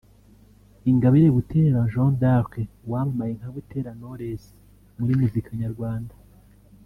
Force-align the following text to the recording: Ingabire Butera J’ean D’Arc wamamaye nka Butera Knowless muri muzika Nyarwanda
Ingabire 0.89 1.29
Butera 1.35 1.79
J’ean 1.91 2.11
D’Arc 2.21 2.53
wamamaye 2.91 3.33
nka 3.37 3.49
Butera 3.53 3.91
Knowless 3.97 4.43
muri 4.99 5.13
muzika 5.19 5.49
Nyarwanda 5.63 6.13